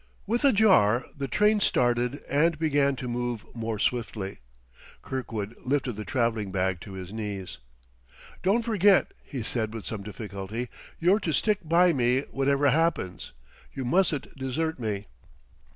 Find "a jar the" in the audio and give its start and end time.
0.43-1.27